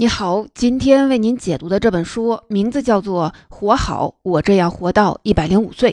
[0.00, 5.90] 你好，今天为您解读的这本书名字叫做《活好，我这样活到一百零五岁》。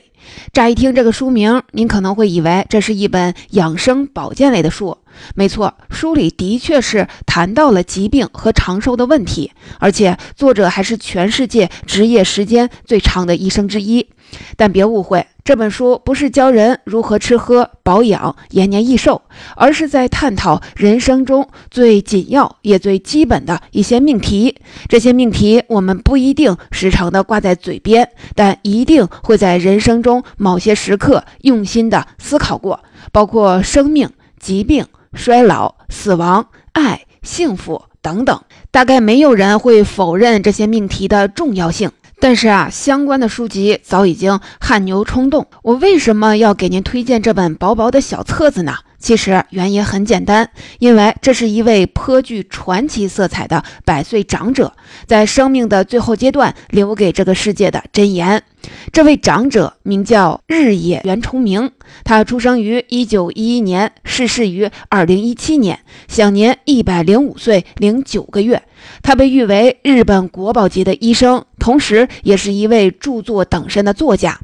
[0.54, 4.98] 乍一听这个书名，您可能会以为这是一本养生保健类的书。
[5.36, 14.08] 没错，书里的确是谈到了疾病和长寿的问题，而且作者还是全世界职业时间最长的医生之一。
[14.56, 15.28] 但别误会。
[15.48, 19.22] 这本书不是教人如何吃喝保养延年益寿，
[19.56, 24.58] 而是在探讨人生中最紧要也最基本的一些命题。
[24.90, 32.84] 这些命题我们不一定时常的挂在嘴边，但一定会在人生中某些时刻用心的思考过，
[33.14, 38.42] 包括生命、疾病、衰老、死亡、爱、幸福等等。
[38.70, 41.90] 大概没有人会否认这些命题的重要性。
[42.20, 45.48] 但是啊，相关的书籍早已经汗牛充栋。
[45.62, 48.74] 我为什么要给您推荐这本薄薄的小册子呢？
[49.00, 54.74] 其实原因很简单，因为这是一位颇具传奇色彩的百岁长者
[55.06, 58.44] 在生命的最后阶段留给这个世界的箴言。
[58.92, 61.72] 这位长者名叫日野原重明，
[62.04, 68.62] 他出生于一九一一年，逝世于二零一七年，享年一百零五岁零九个月。
[69.02, 74.40] 他被誉为日本国宝级的医生，同时也是一位著作等身的作家。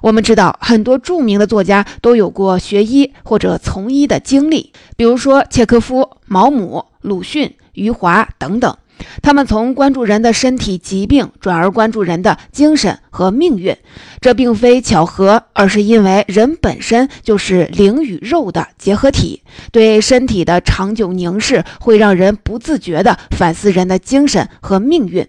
[0.00, 8.76] 我们知道，很多著名的作家都有过学医或者从医的经历，比如说契诃夫、毛姆、鲁迅、余华等等。
[9.22, 13.76] 他们从关注人的身体疾病，转而关注人的精神和命运。
[14.20, 19.42] 这并非巧合，而是因为人本身就是灵与肉的结合体。
[19.70, 25.28] 对身体的长久凝视，会让人不自觉地反思人的精神和命运。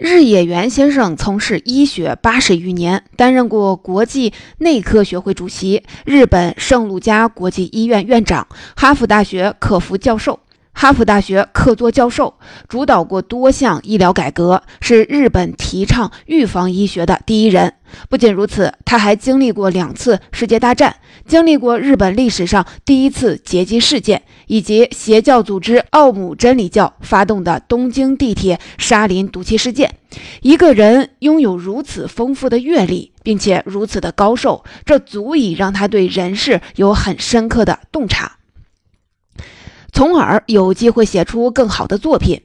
[0.00, 8.46] 日野原先生从事医学八十余年，担任过国际内科学会主席、日本圣路加国际医院院长、
[8.76, 10.38] 哈佛大学客服教授。
[10.80, 17.74] 哈佛大学客座教授，主导过多项医疗改革，是日本提倡预防医学的第一人。
[18.08, 20.94] 不仅如此，他还经历过两次世界大战，
[21.26, 29.96] 经历过日本历史上第一次劫机事件，以及邪教组织奥姆真理教发动的东京地铁沙林毒气事件。
[30.42, 38.37] 一个人拥有如此丰富的阅历，并且如此的高寿，这足以让他对人世有很深刻的洞察。
[39.92, 42.42] 从而有机会写出更好的作品。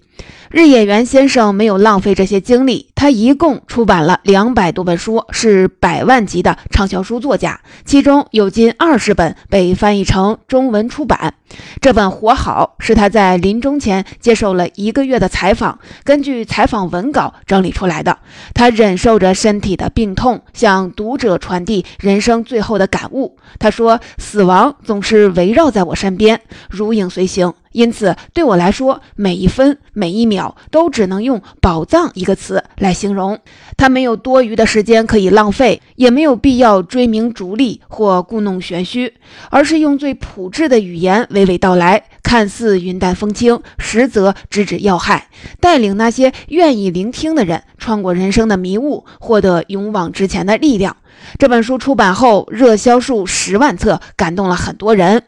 [0.52, 11.34] 日野原先生没有浪费这些精力，他一共出版了两百多本书，是百万级的畅销书作家，其中有近二十本被翻译成中文出版。
[11.82, 18.20] 这本《活好》是他在临终前接受了一个月的采访，根据采访文稿整理出来的。
[18.54, 23.38] 他忍受着身体的病痛，向读者传递人生最后的感悟。
[23.58, 33.38] 他说：“死亡总是围绕在我身边，如影随形。”因此，对我来说，每一分每一秒都只能用“宝藏”一个词来形容。
[33.76, 39.14] 他没有多余的时间可以浪费，也没有必要追名逐利或故弄玄虚，
[39.50, 45.28] 而是用最朴质的语言娓娓道来，看似云淡风轻，实则直指要害，
[45.60, 50.96] 带领那些愿意聆听的人穿过人生的迷雾，获得勇往直前的力量。
[51.40, 55.24] 这本书出版后，热销数十万册，感动了很多人。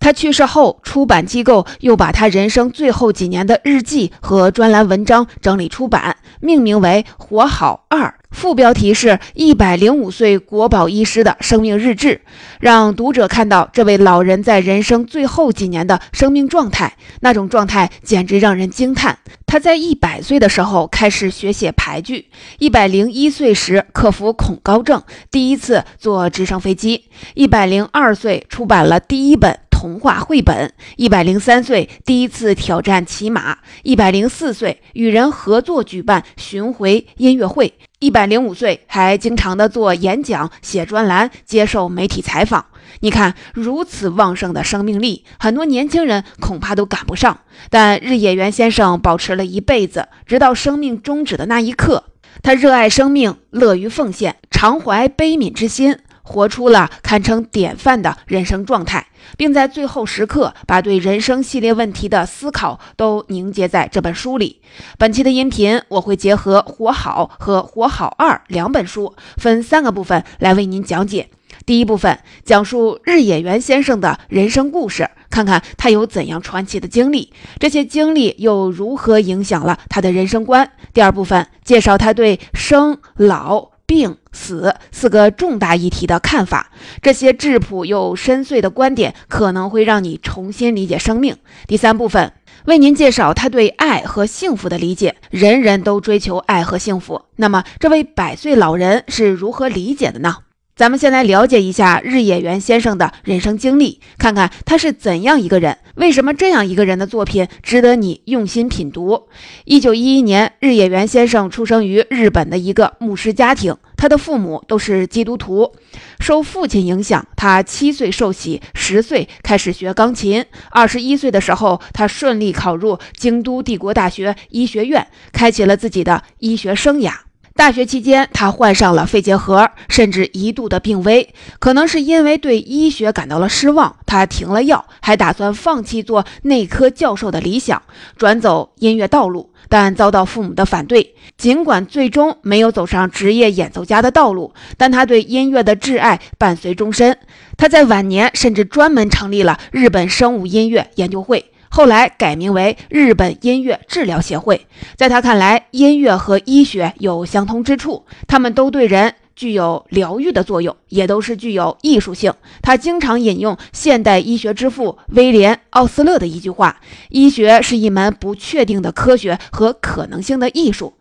[0.00, 12.22] 他去世后，出版机构又把他人生最后几年的日记和专栏文章整理出版，命名为《活好二》，副标题是一百零五岁国宝医师的生命日志，
[12.60, 16.94] 让读者看到这位老人在人生最后几年的生命状态。
[17.20, 19.18] 那种状态简直让人惊叹。
[19.46, 29.58] 他在一百岁的时候开始学写牌剧，一百零一岁时克服恐高症，第一次坐直升飞机，一百零二岁出版了第一本。
[29.80, 42.66] 童话绘本，一百零三岁第一次挑战骑马，一百零四岁与人合作举办巡回音乐会，一百零五岁还经常的做演讲、写专栏、接受媒体采访。
[43.00, 47.40] 你看，如此旺盛的生命力，很多年轻人恐怕都赶不上。
[47.70, 52.04] 但日野原先生保持了一辈子，直到生命终止的那一刻，
[52.42, 55.96] 他热爱生命，乐于奉献，常怀悲悯之心。
[56.30, 59.04] 活出了堪称典范的人生状态，
[59.36, 64.60] 并在最后时刻把对人生系列问题的思考都凝结在这本书里。
[64.96, 71.30] 本期的音频我会结合《活好》和《活好二》两本书，分三个部分来为您讲解。
[71.66, 80.70] 第一部分讲述日野原先生的人生故事，看看他有怎样传奇的经历，这些经历又如何影响了他的人生观。
[80.94, 83.69] 第二部分介绍他对生老。
[83.90, 86.70] 病死四个重大议题的看法，
[87.02, 91.36] 这些质朴又深邃的观点可能会让你重新理解生命。
[91.66, 92.32] 第三部分，
[92.66, 95.16] 为您介绍他对爱和幸福的理解。
[95.30, 100.36] 人人都追求爱和幸福，那么这位百岁老人是如何理解的呢？
[100.76, 109.28] 咱们先来了解一下日野原先生的人生经历，看看他是怎样一个人，为什么这样一个人的作品值得你用心品读。
[109.66, 115.74] 一九一一年，日野原先生出生于日本的一个牧师家庭，他的父母都是基督徒。
[116.18, 120.42] 受父亲影响，他七岁受洗，十岁开始学钢琴。
[120.70, 127.12] 二十一岁的时候，他顺利考入京都帝国大学医学院，开启了自己的医学生涯。
[127.60, 131.28] 大学期间，他患上了肺结核，甚至一度的病危。
[131.58, 137.82] 可能是因为对医学感到了失望，他停了药，还打算放弃做内科教授的理想，
[138.16, 141.14] 转走音乐道路，但遭到父母的反对。
[141.36, 147.18] 尽管最终没有走上职业演奏家的道路，但他对音乐的挚爱伴随终身。
[147.58, 151.52] 他在晚年甚至专门成立了日本生物音乐研究会。
[151.70, 154.66] 后来改名为日本音乐治疗协会。
[154.96, 162.34] 在他看来，音乐和医学有相通之处，他们都对人具有疗愈的作用，也都是具有艺术性。
[162.60, 170.94] 他经常引用现代医学之父威廉·奥斯勒的一句话：“医学是一门不确定的科学和可能性的艺术。”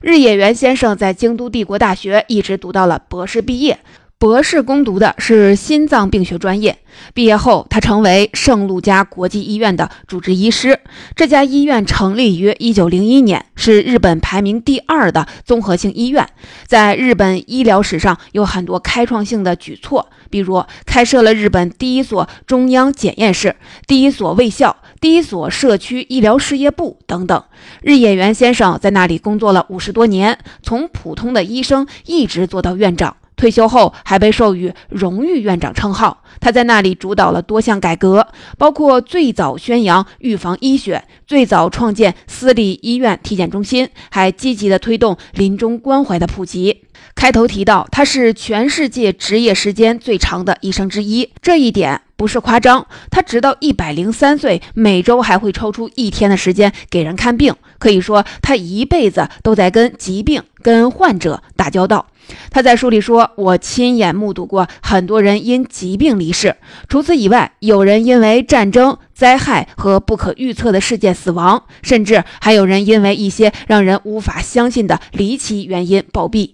[0.00, 3.78] 日野原先生在京都帝国大学一直读到了博士毕业。
[4.24, 6.78] 博士攻读的是心脏病学专业，
[7.12, 10.80] 毕业后他成为圣路加国际医院的主治医师。
[11.14, 16.26] 这家医院成立于1901年，是日本排名第二的综合性医院，
[16.66, 23.54] 在日本医疗史上有很多开创性的举措，比如开设了日本第一所中央检验室、
[23.86, 27.44] 第一所卫校、第一所社区医疗事业部等等。
[27.82, 33.18] 日野原先生在那里工作了五十多年，从普通的医生一直做到院长。
[33.36, 36.22] 退休后还被授予荣誉院长称号。
[36.40, 38.26] 他在那里主导了多项改革，
[38.58, 46.82] 包括最早宣扬预防医学、最早创建私立医院体检中心，还积极地推动临终关怀的普及。
[47.14, 52.86] 开头提到，他是全世界执业时间最长的医生之一，这一点不是夸张。
[53.10, 57.54] 他直到一百零三岁，每周还会抽出一天的时间给人看病。
[57.78, 62.06] 可以说，他一辈子都在跟疾病、跟患者打交道。
[62.50, 66.56] 他在书里说：“我亲眼目睹过很多人因疾病离世，
[66.88, 76.52] 除此以外，有人因为战争、灾害和不可预测的事件死亡，甚至还有人因为一些让人无法相信的离奇原因暴毙。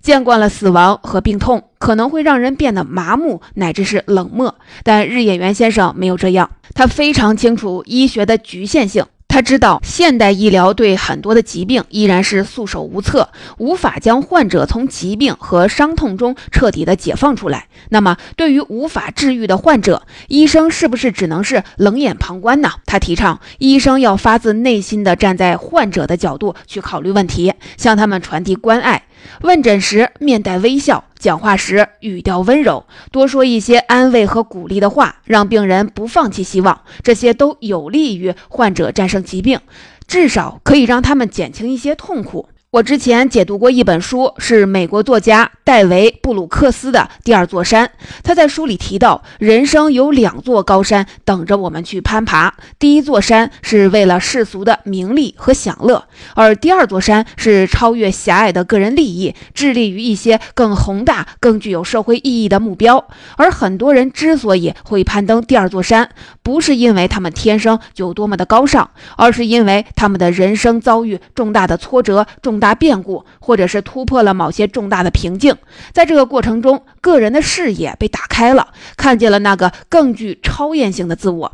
[0.00, 4.54] 见惯了死亡和病痛，可能会让人变得麻木，乃至是冷漠。
[4.84, 9.04] 但日野原先生没有这样，他非常清楚医学的局限性。”
[9.36, 13.28] 他知道现代医疗对很多的疾病依然是束手无策，
[13.58, 17.66] 无法将患者从疾病和伤痛中彻底的解放出来。
[17.90, 22.70] 那么，对于无法治愈的患者，医生是不是只能是冷眼旁观呢？
[22.86, 29.02] 他提倡医生要发自内心的站在患者的角度去考虑问题，向他们传递关爱。
[29.42, 36.82] 问诊时面带微笑，讲话时语调温柔，多说一些安慰和鼓励的话，让病人不放弃希望。
[37.02, 39.60] 这些都有利于患者战胜疾病，
[40.06, 42.48] 至少可以让他们减轻一些痛苦。
[42.76, 47.86] 我之前解读过一本书，是美国作家戴维·布鲁克斯的《第二座山》。
[48.22, 52.54] 他在书里提到，人生有两座高山等着我们去攀爬。
[52.78, 63.08] 第一座山是为了世俗的名利和享乐，而第二座山是超越狭隘的个人利益，致力于一些更宏大、更具有社会意义的目标。
[63.38, 66.10] 而很多人之所以会攀登第二座山，
[66.42, 72.65] 不是因为他们天生就多么的高尚，而是因为他们的人生遭遇重大的挫折、重大。
[72.74, 75.54] 变故，或者是突破了某些重大的瓶颈，
[75.92, 81.52] 在这个过程中，个人的视野被打开了，看见了那个更具超验性的自我。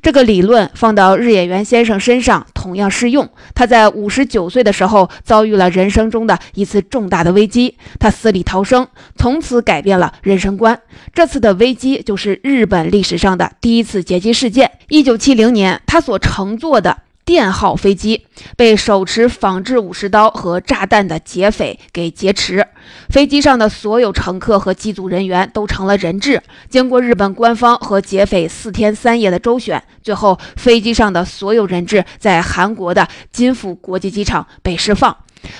[0.00, 3.28] 这个理论放到日野原先生身上同样适用。
[3.56, 10.80] 他在五十九岁的时候遭遇了人生中的一次重大的危机，他死里逃生，从此改变了人生观。
[11.12, 14.70] 这次的危机就是日本历史上的第一次劫机事件。
[14.88, 16.98] 一九七零年，他所乘坐的。
[17.24, 18.26] 电号飞机
[18.56, 22.66] 被手持仿制武士刀和炸弹的劫匪给劫持，
[23.08, 26.42] 飞机上的所有乘客和机组人员都成了人质。
[26.68, 35.16] 经过日本官方和劫匪四天三夜的周旋，最后飞机上的所有人质在韩国的金浦国际机场被释放。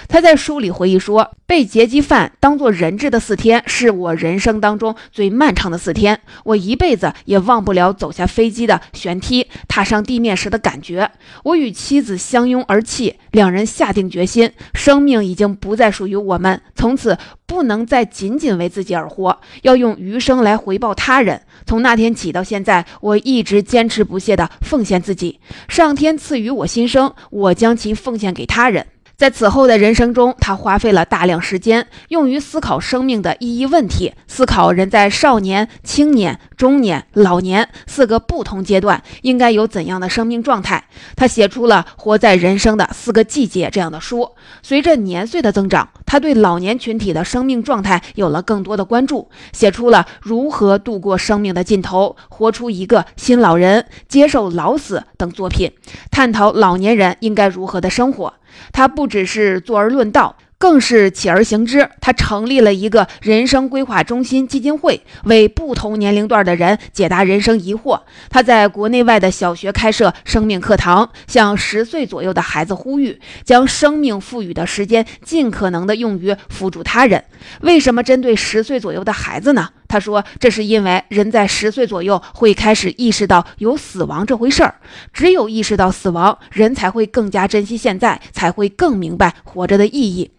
[0.09, 6.21] 他在书里回忆说：“被劫机犯当作人质的四天，是我人生当中最漫长的四天。
[6.45, 11.11] 我一辈子也忘不了走下飞机的舷梯，踏上地面时的感觉。
[11.43, 21.41] 我与妻子相拥而泣，两人下定决心，生命已经不再属于我们，从此不能再仅仅为自己而活，要用余生来回报他人。
[21.67, 25.41] 从那天起到现在，我一直坚持不懈地奉献自己。
[25.69, 40.89] 上天赐予我新生，我将其奉献给他人。”在此后的人生中，他花费了大量时间用于思考生命的意义问题，思考人在少年、青年、中年、老年四个不同阶段应该有怎样的生命状态。
[41.15, 44.29] 他写出了《活在人生的四个季节》这样的书。
[44.63, 55.71] 随着年岁的增长，他对老年群体的生命状态有了更多的关注，写出了《如何度过生命的尽头》《活出一个新老人》《接受老死》等作品，
[56.11, 58.35] 探讨老年人应该如何的生活。
[58.73, 60.37] 他不只是坐而论道。
[60.57, 68.01] 更是起而行之，他成立了一个人生规划中心基金会，为不同年龄段的人解答人生疑惑。
[68.31, 77.23] 他在国内外的小学开设生命课堂，向十岁左右的孩子呼吁，将生命赋予的时间尽可能的用于辅助他人。
[77.61, 79.69] 为什么针对十岁左右的孩子呢？
[79.95, 84.75] 他说，这是因为人在十岁左右会开始意识到有死亡这回事儿，
[85.13, 90.33] 只有意识到死亡，人才会更加珍惜现在，才会更明白活着的意义。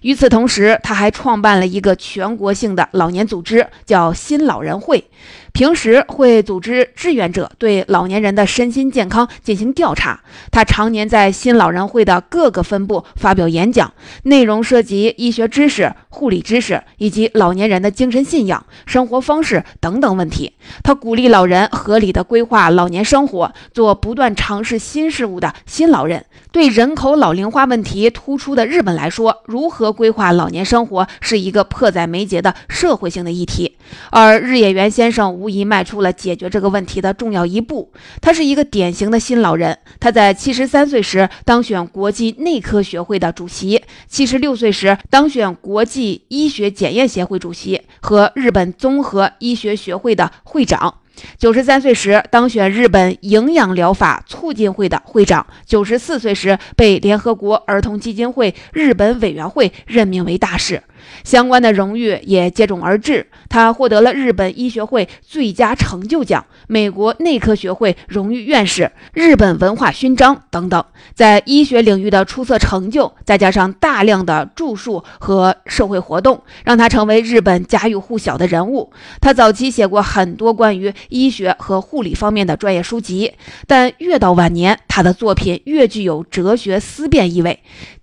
[0.00, 5.04] 与此同时，他还创办了一个全国性的老年组织，叫新老人会。
[5.52, 10.20] 平时会组织志愿者对老年人的身心健康进行调查。
[10.50, 13.92] 他常年在新老人会的各个分部发表演讲，
[14.24, 20.54] 内容涉及医学知识、护理知识以及老年人的精神信仰、生活方式等等问题。
[20.82, 26.24] 他鼓励老人合理的规划老年生活，做不断尝试新事物的新老人。
[26.50, 33.76] 对人口老龄化问题突出的日本来说，如何规划老年生活是一个迫在眉睫的社会性的议题。
[34.10, 35.41] 而日野原先生。
[35.42, 37.92] 无疑迈出了解决这个问题的重要一步。
[38.20, 39.76] 他是一个典型的新老人。
[39.98, 51.01] 他在七十三岁时当选国际内科学会的主席，七十六岁时当选国际医学检验协会主席和日本综合医学学会的会长。
[51.38, 60.82] 九十三岁时当选日本营养疗法促进会的会长，九十四岁时被联合国儿童基金会日本委员会任命为大使，
[61.24, 63.26] 相关的荣誉也接踵而至。
[63.48, 70.82] 他获得了日本医学会最佳成就奖、美国内科学会荣誉院士、日本文化勋章等等，
[71.14, 78.90] 在医学领域的出色成就，再加上大量的著述和社会活动，让他成为日本家喻户晓的人物。
[79.20, 83.34] 他早期写过很多关于医学和护理方面的专业书籍，
[83.66, 87.60] 但越到晚年，他的作品越具有哲学思辨意味，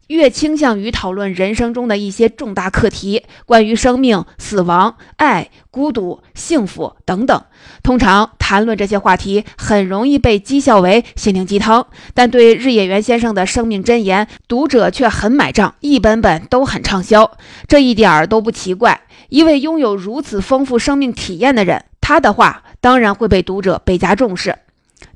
[0.08, 7.44] 越倾向于讨论人生中的一些重大课题，关于生命、死亡、爱、孤独、幸福等等。
[7.84, 17.32] 通常谈论这些话题，很容易被讥笑为心灵鸡汤，但对日野原先生的生命箴言，读者却很买账，一本本都很畅销。
[17.68, 21.86] 这一点儿都不奇怪，一位拥有如此丰富生命体验的人。
[22.02, 24.56] 他的话当然会被读者倍加重视。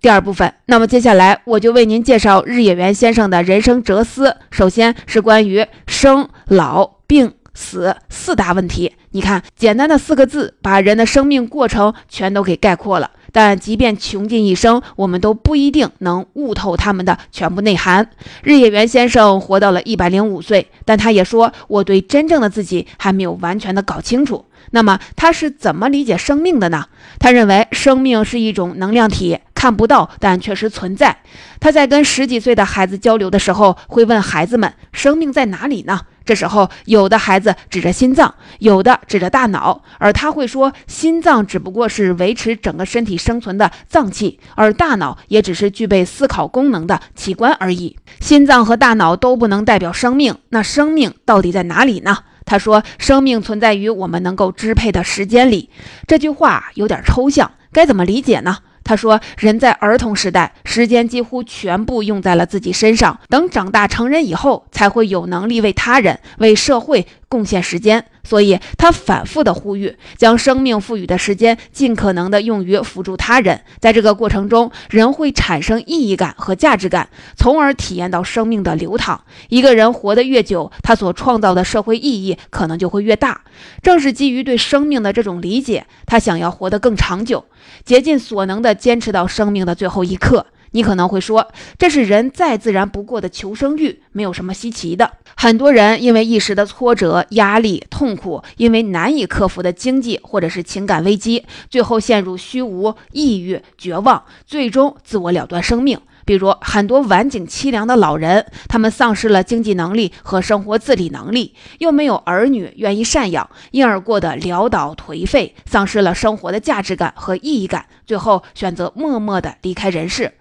[0.01, 4.38] 第二部分，那么接下来我就为您介绍日野原先生的人生哲思。
[4.51, 8.93] 首先是关于生老病死四大问题。
[9.12, 13.12] 你看，简单的四个字，把人的生命过程全都给概括了。
[13.32, 18.10] 但即便穷尽一生，我们都不一定能悟透他们的全部内涵。
[18.43, 26.86] 日野原先生活到了一百零五岁，但他也说：“我对真正的自己还没有完全的搞清楚。”那么他是怎么理解生命的呢？
[27.20, 31.15] 他认为生命是一种能量体，看不到但确实存在。
[31.60, 47.96] 他在跟十几岁的孩子交流的时候，会问孩子们：“生命在哪里呢？”这时候，有的孩子指着心脏，有的指着大脑，而他会说：“心脏只不过是维持整个身体生存的脏器，而大脑也只是具备思考功能的器官而已。
[48.20, 52.18] 心脏和大脑都不能代表生命，那生命到底在哪里呢？”
[52.54, 55.72] 他说：“生命存在于我们能够支配的时间里。”
[56.06, 58.60] 这句话有点抽象，该怎么理解呢？
[58.84, 73.62] 他说：“人在儿童时代，时间几乎全部用在了自己身上，等长大成人以后，才会有能力为他人、为社会。”贡献时间，所以他反复的呼吁，将生命赋予的时间尽可能的用于辅助他人。
[73.80, 79.24] 在这个过程中，人会产生意义感和价值感，从而体验到生命的流淌。
[79.50, 83.42] 一个人活得越久，他所创造的社会意义可能就会越大。
[83.82, 87.44] 正是基于对生命的这种理解，他想要活得更长久，
[87.86, 90.46] 竭尽所能地坚持到生命的最后一刻。
[90.72, 95.12] 你可能会说，这是人再自然不过的求生欲，没有什么稀奇的。
[95.36, 106.00] 很多人因为一时的挫折、压力、痛苦，因为难以克服的经济或者是情感危机，最后陷入虚无、抑郁、绝望，最终自我了断生命。
[106.25, 120.34] 比如很多晚景凄凉的老人，他们丧失了经济能力和生活自理能力，又没有儿女愿意赡养，因而过得潦倒颓废，丧失了生活的价值感和意义感，最后选择默默的离开人世。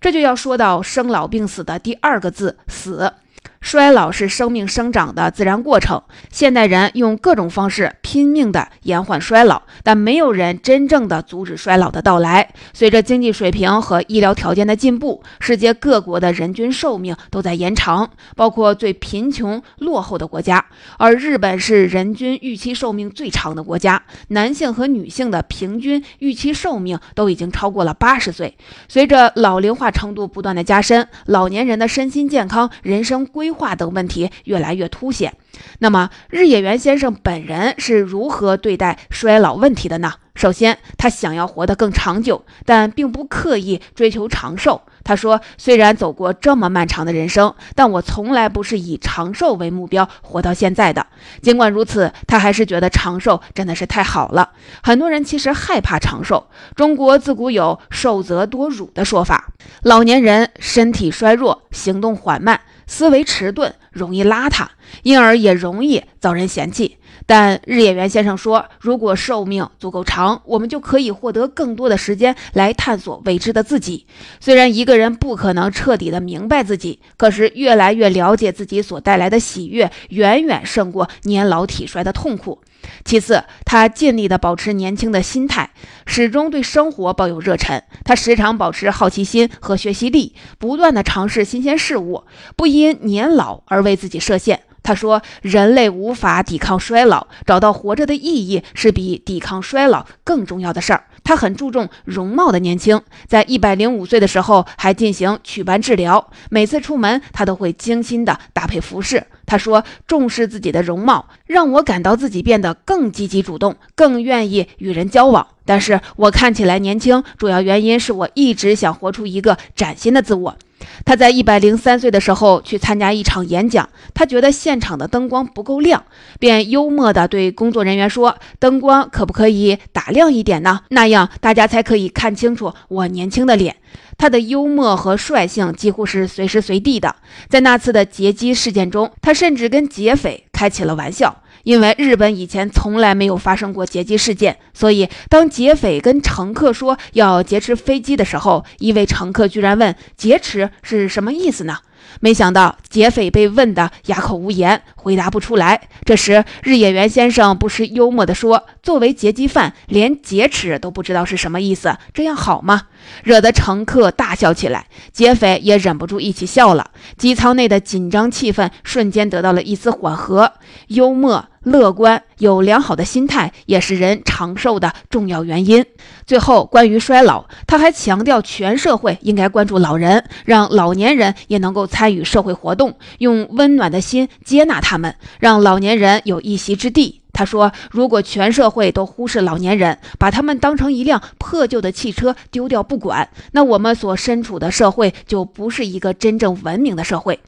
[0.00, 3.12] 这就要说到生老病死的第二个字“死”。
[3.60, 6.02] 衰老是生命生长的自然过程。
[6.30, 12.48] 现代人用各种方式拼命地延缓衰老，但没有人真正的阻止衰老的到来。
[12.72, 20.64] 随着经济水平和医疗条件的进步，世界各国的人均寿命都在延长，包括最贫穷落后的国家。
[20.96, 28.56] 而日本是人均预期寿命最长的国家，男性和女性的平均预期寿命都已经超过了八十岁。
[28.88, 35.32] 随着老龄化程度不断的加深，老年人的身心健康、人生规规划等问题越来越凸显。
[35.78, 40.12] 那么，日野原先生本人是如何对待衰老问题的呢？
[40.34, 44.82] 首先，他想要活得更长久，但并不刻意追求长寿。
[45.02, 51.06] 他说：“虽然走过这么漫长的人生，但我从来不是以长寿为目标活到现在的。”
[51.42, 54.50] 尽管如此，他还是觉得长寿真的是太好了。
[54.82, 56.48] 很多人其实害怕长寿。
[56.76, 59.52] 中国自古有“寿则多辱”的说法，
[59.82, 62.60] 老年人身体衰弱，行动缓慢。
[62.88, 64.66] 思维迟钝，容易邋遢，
[65.04, 66.97] 因而也容易遭人嫌弃。
[67.28, 74.06] 但日野原先生说，如果寿命足够长，我们就可以获得更多的时间来探索未知的自己。
[74.40, 82.62] 虽然一个人不可能彻底的明白自己，可是越来越了解自己所带来的喜悦，远远胜过年老体衰的痛苦。
[83.04, 85.68] 其次，他尽力地保持年轻的心态，
[86.06, 87.82] 始终对生活抱有热忱。
[88.04, 92.24] 他时常保持好奇心和学习力，不断地尝试新鲜事物，
[92.56, 94.62] 不因年老而为自己设限。
[94.88, 106.30] 他说：“人类无法抵抗衰老，找到活着的意义是比抵抗衰老更重要的事儿。”他很注重容貌的年轻，在一百零五岁的时候还进行祛斑治疗。
[106.48, 109.26] 每次出门，他都会精心的搭配服饰。
[109.44, 115.46] 他说：“重视自己的容貌，让我感到自己变得更积极主动，更愿意与人交往。
[115.66, 120.56] 但是我看起来年轻，主要原因是我一直想活出一个崭新的自我。”
[121.04, 126.04] 他在一百零三岁的时候去参加一场演讲，他觉得现场的灯光不够亮，
[126.38, 130.80] 便幽默地对工作人员说：“灯光可不可以打亮一点呢？
[130.90, 133.76] 那样大家才可以看清楚我年轻的脸。”
[134.18, 137.14] 他的幽默和率性几乎是随时随地的。
[137.48, 141.42] 在那次的劫机事件中，他甚至跟劫匪开起了玩笑。
[141.64, 151.78] 因为日本以前从来没有发生过劫机事件，所以当劫匪跟乘客说要劫持飞机的时候，一位乘客居然问：“劫持是什么意思呢？”
[152.20, 155.88] 没想到劫匪被问得哑口无言，回答不出来。
[156.04, 162.82] 这时，日野原先生不失幽默地说：“作为劫机犯，连劫持都不知道是什么意思，这样好吗？”
[163.24, 166.90] 惹得乘客大笑起来，劫匪也忍不住一起笑了。
[167.16, 170.52] 机舱内的紧张气氛瞬间得到了一丝缓和。
[170.88, 171.46] 幽默。
[171.70, 175.84] 乐观有良好的心态也是人长寿的重要原因。
[176.26, 187.20] 最后，关于衰老，他还强调全社会应该关注老人，让老年人也能够参与社会活动，用温暖的心接纳他们，让老年人有一席之地。
[187.32, 197.38] 他说：“如果全社会都忽视老年人，把他们当成一辆破旧的汽车丢掉不管，那我们所身处的社会就不是一个真正文明的社会。”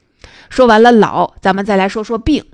[0.48, 2.44] 说完了老，咱们再来说说病。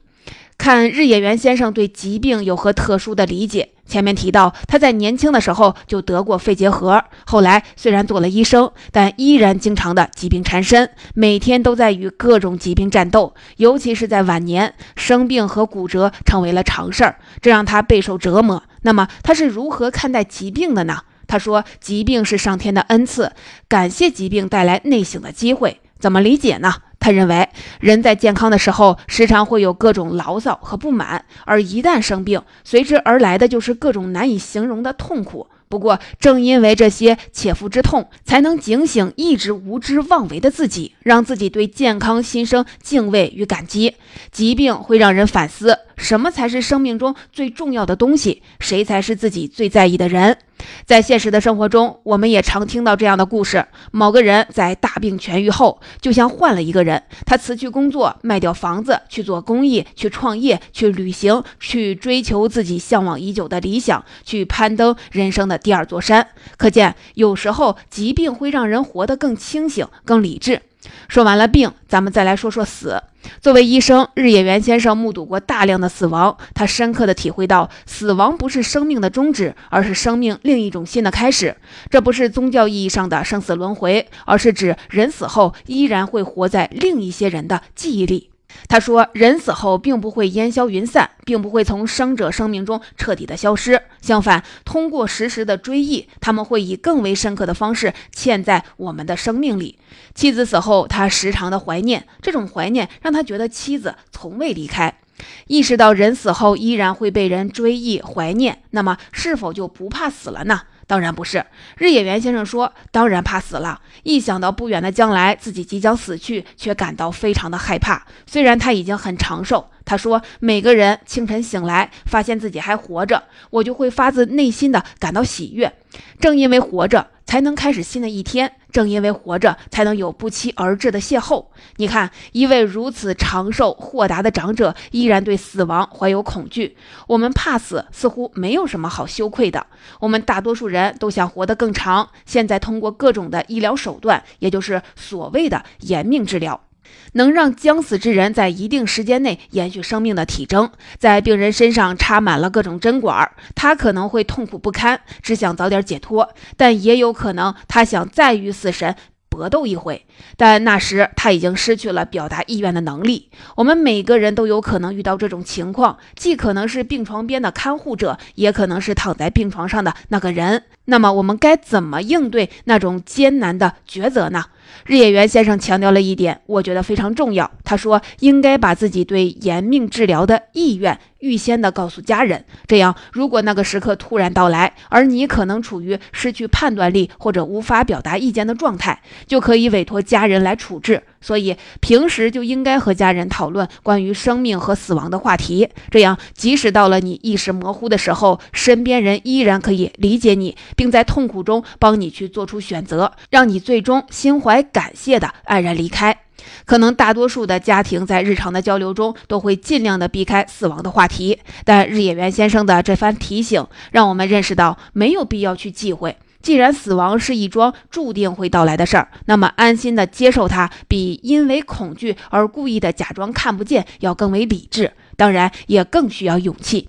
[0.58, 3.70] 看日野原先生对疾病有何特殊的理解？
[3.86, 13.34] 前面提到他在年轻的时候就得过肺结核，后来虽然做了医生，但依然经常的疾病缠身，每天都在与各种疾病战斗。
[13.58, 18.64] 尤其是在晚年，生病和骨折成为了常事儿，这让他备受折磨。
[18.82, 21.02] 那么他是如何看待疾病的呢？
[21.28, 23.32] 他说：“疾病是上天的恩赐，
[23.68, 26.74] 感谢疾病带来内省的机会。”怎么理解呢？
[26.98, 35.46] 他认为，人在健康的时候，时常会有各种牢骚和不满，而一旦生病，随之而来的就是各种难以形容的痛苦。
[35.68, 43.94] 不过，正因为这些切肤之痛，才能警醒一直无知妄为的自己，让自己对健康心生敬畏与感激。
[44.32, 48.42] 疾病会让人反思，什么才是生命中最重要的东西？
[48.60, 50.38] 谁才是自己最在意的人？
[50.84, 57.02] 在现实的生活中，我们也常听到这样的故事：某个人在大病痊愈后，就像换了一个人。
[57.24, 66.26] 他辞去工作，卖掉房子，去做公益，去创业，去旅行，去追求自己向往已久的理想，去攀登人生的第二座山。
[66.56, 70.62] 可见，有时候疾病会让人活得更清醒、更理智。
[71.08, 73.02] 说完了病，咱们再来说说死。
[73.40, 81.56] 作为医生，日野原先生目睹过大量的死亡，他深刻的体会到，死亡不是生命的终止，而是生命另一种新的开始。
[81.90, 88.30] 这不是宗教意义上的生死轮回，而是指人死后依然会活在另一些人的记忆里。
[88.68, 93.80] 他说：“人死后并不会烟消云散，并不会从生者生命中彻底的消失。
[94.00, 99.78] 相反，通过时时的追忆，他们会以更为深刻的方式嵌在我们的生命里。”
[100.14, 104.98] 妻子死后，他时常的怀念，这种怀念让他觉得妻子从未离开。
[105.46, 110.62] 意识到人死后依然会被人追忆怀念，那么是否就不怕死了呢？
[110.86, 111.44] 当然不是，
[111.78, 113.80] 日野原先生说：“当然怕死了。
[114.04, 118.06] 一想到不远的将来自己即将死去，却感到非常的害怕。
[118.26, 125.72] 虽然他已经很长寿，他说每个人清晨醒来发现自己还活着，我就会发自内心的感到喜悦。
[126.20, 128.50] 正因为活着。”才能开始新的一天。
[128.72, 131.46] 正因为活着，才能有不期而至的邂逅。
[131.76, 136.76] 你看，一位如此长寿豁达的长者，依然对死亡怀有恐惧。
[137.06, 139.66] 我们怕死，似乎没有什么好羞愧的。
[140.00, 142.10] 我们大多数人都想活得更长。
[142.26, 146.65] 现在通过各种的医疗手段，也就是所谓的延命治疗。
[147.12, 158.94] 能让将死之人在一定时间内延续生命的体征，在病人身上插满了各种针管，他可能会痛苦不堪，只想早点解脱，但也有可能他想再与死神。
[159.28, 160.06] 搏斗一回，
[160.38, 163.28] 但那时他已经失去了表达意愿的能力。
[163.56, 170.62] 我们每个人都有可能遇到这种情况，既可能是病床边的看护者，也可能是躺在病床上的那个人。
[170.86, 174.46] 那么，我们该怎么应对那种艰难的抉择呢？
[174.84, 177.50] 日野原先生强调了一点，我觉得非常重要。
[177.64, 180.98] 他说，应该把自己对延命治疗的意愿。
[181.20, 191.02] 预先的告诉家人，这样如果那个时刻突然到来，而你可能处于失去判断力或者无法表达意见的状态，就可以委托家人来处置。
[191.20, 206.16] 所以平时就应该和家人讨论关于生命和死亡的话题，这样即使到了你意识模糊的时候，身边人依然可以理解你，并在痛苦中帮你去做出选择，让你最终心怀感谢的安然离开。
[206.64, 216.16] 可能大多数的家庭在日常的交流中都会尽量的避开死亡的话题，但日野原先生的这番提醒让我们认识到没有必要去忌讳。
[216.46, 226.88] 既然死亡是一桩注定会到来的事儿，那么安心的接受它，比因为恐惧而故意的假装看不见要更为理智，当然也更需要勇气。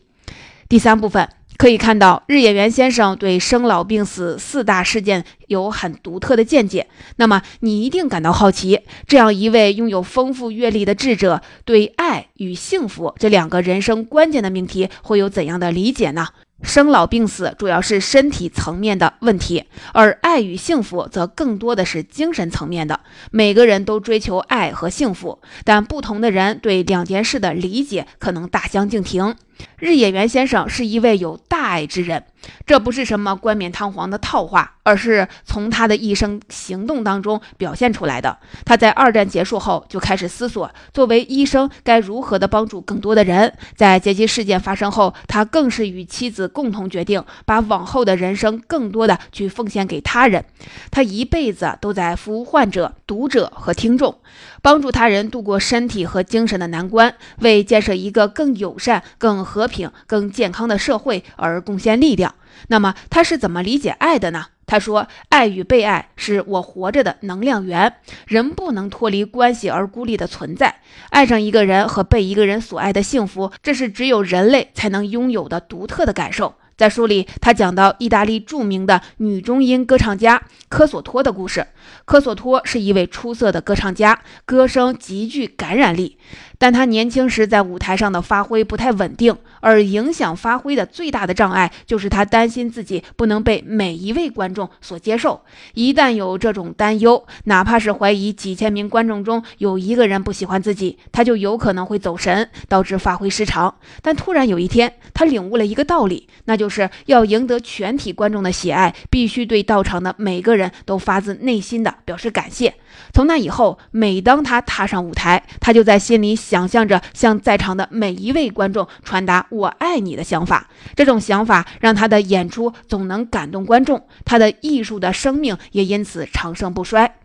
[0.70, 1.28] 第三部分。
[1.58, 6.86] 可以看到，日野原先生对生老病死四大事件有很独特的见解。
[7.16, 16.28] 那么，你一定感到好奇，这样一位拥有丰富阅历的智者，对爱与幸福这两个人生关键的命题会有怎样的理解呢？
[16.64, 23.00] 生老病死主要是身体层面的问题，而爱与幸福则更多的是精神层面的。
[23.32, 29.36] 每个人都追求爱和幸福，但不同的人对两件事的理解可能大相径庭。
[29.80, 32.24] 日野原先生是一位有大爱之人，
[32.66, 38.40] 这不是什么冠冕堂皇的套话，而是从他的一生行动当中表现出来的。
[38.66, 43.54] 他在二战结束后就开始思索，作为医生该如何的帮助更多的人。
[43.76, 50.44] 在劫机事件发生后，他更是与妻子共同决定，把往后的人生更多的去奉献给他人。
[50.90, 54.20] 他一辈子都在服务患者、读者和听众。
[54.62, 62.36] 帮助他人度过身体和精神的难关，为建设一个更友善、更和平、更健康的社会而贡献力量。
[62.68, 64.48] 那么他是怎么理解爱的呢？
[64.66, 67.94] 他说：“爱与被爱是我活着的能量源，
[68.28, 70.82] 人不能脱离关系而孤立的存在。
[71.10, 81.66] 爱上一个人和被一个人所爱的幸福，这是只有人类才能拥有的独特的感受。”在书里，他讲到意大利著名的女中音歌唱家科索托的故事。
[82.06, 86.18] 科索托是一位出色的歌唱家，歌声极具感染力。
[86.60, 89.36] 但他年轻时在舞台上的发挥不太稳定，
[89.68, 95.42] 而影响发挥的最大的障碍就是他担心自己不能被每一位观众所接受。
[95.74, 103.76] 一旦有这种担忧，哪怕是怀疑几千名观众中有一个人不喜欢自己，他就有可能会走神，导致发挥失常。
[104.02, 112.74] 但突然有一天，他领悟了一个道理，那就是要赢得全体观众的喜爱，必须对到场的每个人都发自内心的表示感谢。
[113.14, 116.36] 从那以后，每当他踏上舞台，他就在心里。
[116.36, 120.70] 想象着向在场的每一位观众传达我爱你”的想法。
[120.96, 127.16] 这种想法让他的演出总能感动观众，他的艺术的生命也因此长盛不衰。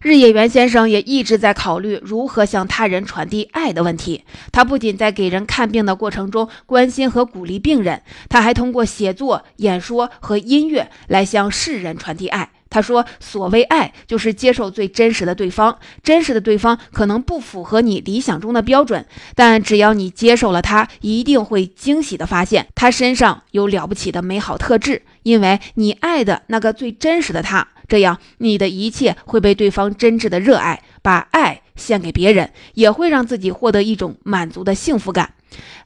[0.00, 4.24] 日野原先生也一直在考虑如何向他人传递爱的问题。
[4.52, 12.50] 他不仅在给人看病的过程中关心和鼓励病人，他还通过写作、演说和音乐来向世人传递爱。
[12.68, 15.78] 他说：“所谓爱，就是接受最真实的对方。
[16.02, 35.34] 真实的对方可能不符合你理想中的标准，但只要你接受了他，一定会惊喜地发现他身上有了不起的美好特质，因为你爱的那个最真实的他。”这样，你的一切会被对方真挚的热爱，把爱献给别人，也会让自己获得一种满足的幸福感。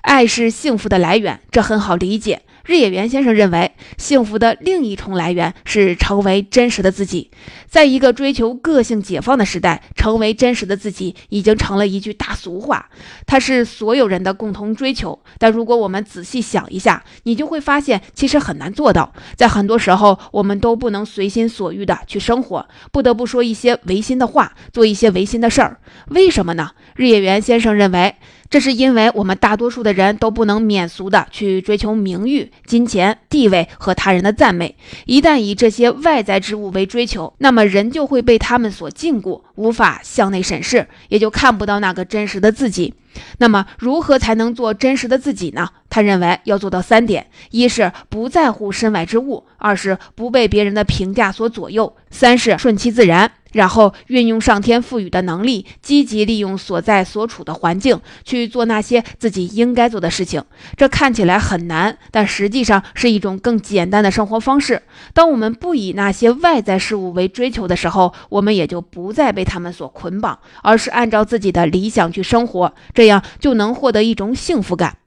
[0.01, 2.41] 爱是幸福的来源，这很好理解。
[2.71, 7.29] 日野原先生认为，幸福的另一重来源是成为真实的自己。
[7.67, 12.89] 在一个追求个性解放的时代，成为真实的自己已经成了一句大俗话，
[13.27, 15.21] 它是所有人的共同追求。
[15.37, 19.13] 但如果我们仔细想一下，你就会发现，其实很难做到。
[19.35, 25.81] 在很多时候，我们都不能随心所欲地去生活，不得不说一些违心的话，做一些违心的事儿。
[26.11, 26.71] 为什么呢？
[26.95, 28.15] 日野原先生认为。
[28.51, 34.75] 这是因为我们大多数的人都不能免俗的去追求名誉、金钱、地位和他人的赞美。
[35.07, 42.93] 一旦以这些外在之物为追求，那么人就会被他们所禁锢，无法向内审视，也就看不到那个真实的自己。
[43.39, 45.69] 那么，如何才能做真实的自己呢？
[45.89, 53.33] 他认为要做到三点：一是不在乎身外之物；二是不被别人的评价所左右；三是顺其自然。
[53.53, 60.45] 然后运用上天赋予的能力，积极利用所在所处的环境去做那些自己应该做的事情。
[60.77, 64.81] 这看起来很难，但实际上是一种更简单的生活方式。
[65.13, 74.99] 当我们不以那些外在事物为追求的时候，我们也就不再被他们所捆绑，而是按照自己的理想去生活，这样就能获得一种幸福感。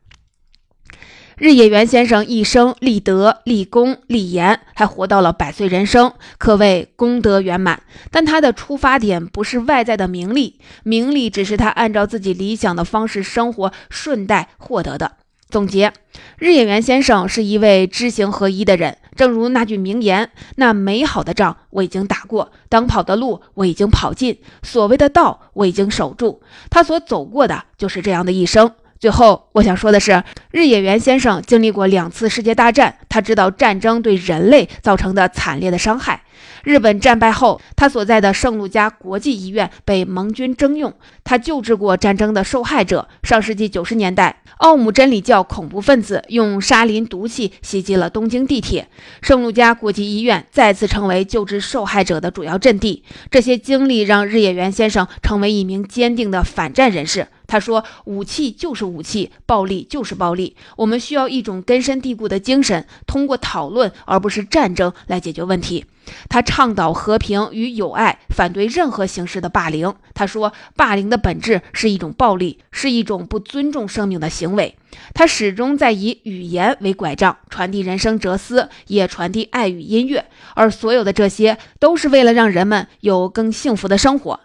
[1.37, 7.83] 日野原先生一生立德、立功、立言，还活到了百岁人生，可谓功德圆满。
[8.09, 15.17] 但他的出发点不是外在的名利，名利只是他按照自己理想的方式生活顺带获得的。
[15.47, 15.93] 总结：
[16.39, 18.97] 日野原先生是一位知行合一的人。
[19.15, 28.71] 正如那句名言：“那美好的仗我已经打过，当跑的路我已经跑尽，所谓的道我已经守住。”他所走过的就是这样的一生。
[29.03, 36.21] 最后，我想说的是，日野原先生经历过两次世界大战，他知道战争对人类造成的惨烈的伤害。
[36.63, 40.93] 日本战败后，他所在的圣路加国际医院被盟军征用，
[41.25, 43.09] 他救治过战争的受害者。
[43.23, 48.87] 上世纪九十年代，奥姆真理教恐怖分子用沙林毒气袭击了东京地铁，
[49.21, 53.03] 圣路加国际医院再次成为救治受害者的主要阵地。
[53.29, 57.27] 这些经历让日野原先生成为一名坚定的反战人士。
[57.53, 60.55] 他说：“武器就是武器，暴力就是暴力。
[60.75, 65.85] 我们需要一种根深蒂固的精神，通过讨论而不是战争来解决问题。”
[66.27, 69.93] 他倡导和平与友爱，反对任何形式的霸凌。
[70.15, 74.75] 他说：“霸凌的本质是一种暴力，是一种不尊重生命的行为。”
[75.13, 80.25] 他始终在以语言为拐杖，传递人生哲思，也传递爱与音乐。
[80.55, 84.39] 而所有的这些，都是为了让人们有更幸福的生活。